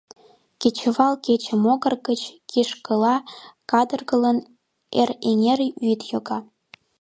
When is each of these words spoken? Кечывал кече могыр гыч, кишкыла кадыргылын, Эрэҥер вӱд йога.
Кечывал 0.61 1.13
кече 1.25 1.53
могыр 1.63 1.93
гыч, 2.07 2.21
кишкыла 2.49 3.15
кадыргылын, 3.71 4.37
Эрэҥер 4.99 5.59
вӱд 5.83 6.01
йога. 6.11 6.39